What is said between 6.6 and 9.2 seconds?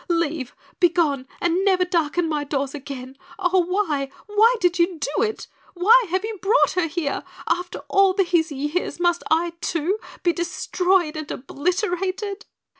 her here? After all these years